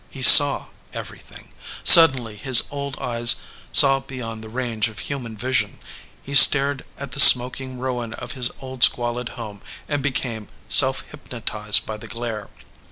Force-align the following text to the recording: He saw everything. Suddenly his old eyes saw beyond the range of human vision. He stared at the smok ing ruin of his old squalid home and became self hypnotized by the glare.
He 0.09 0.23
saw 0.23 0.65
everything. 0.95 1.51
Suddenly 1.83 2.35
his 2.35 2.63
old 2.71 2.97
eyes 2.99 3.35
saw 3.71 3.99
beyond 3.99 4.43
the 4.43 4.49
range 4.49 4.89
of 4.89 4.97
human 4.97 5.37
vision. 5.37 5.77
He 6.23 6.33
stared 6.33 6.83
at 6.97 7.11
the 7.11 7.19
smok 7.19 7.61
ing 7.61 7.77
ruin 7.77 8.15
of 8.15 8.31
his 8.31 8.49
old 8.61 8.81
squalid 8.81 9.29
home 9.37 9.61
and 9.87 10.01
became 10.01 10.47
self 10.67 11.01
hypnotized 11.11 11.85
by 11.85 11.97
the 11.97 12.07
glare. 12.07 12.49